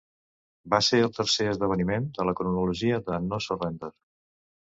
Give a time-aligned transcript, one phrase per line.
[0.73, 3.93] Va ser el tercer esdeveniment de la cronologia de No Surrender.